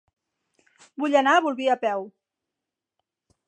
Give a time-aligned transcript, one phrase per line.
[1.03, 2.09] Vull anar a Bolvir a peu.